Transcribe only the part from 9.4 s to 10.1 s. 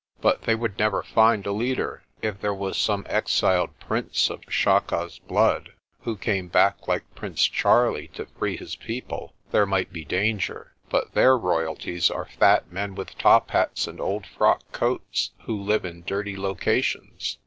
there might be